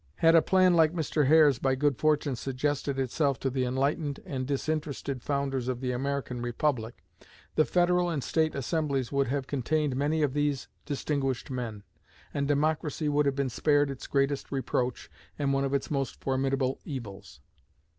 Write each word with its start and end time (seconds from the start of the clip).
Had 0.15 0.33
a 0.33 0.41
plan 0.41 0.73
like 0.73 0.93
Mr. 0.93 1.27
Hare's 1.27 1.59
by 1.59 1.75
good 1.75 1.95
fortune 1.99 2.35
suggested 2.35 2.97
itself 2.97 3.39
to 3.41 3.51
the 3.51 3.65
enlightened 3.65 4.19
and 4.25 4.47
disinterested 4.47 5.21
founders 5.21 5.67
of 5.67 5.79
the 5.79 5.91
American 5.91 6.41
Republic, 6.41 7.03
the 7.53 7.65
federal 7.65 8.09
and 8.09 8.23
state 8.23 8.55
assemblies 8.55 9.11
would 9.11 9.27
have 9.27 9.45
contained 9.45 9.95
many 9.95 10.23
of 10.23 10.33
these 10.33 10.67
distinguished 10.87 11.51
men, 11.51 11.83
and 12.33 12.47
democracy 12.47 13.09
would 13.09 13.27
have 13.27 13.35
been 13.35 13.47
spared 13.49 13.91
its 13.91 14.07
greatest 14.07 14.51
reproach 14.51 15.07
and 15.37 15.53
one 15.53 15.63
of 15.63 15.71
its 15.71 15.91
most 15.91 16.19
formidable 16.19 16.79
evils. 16.83 17.39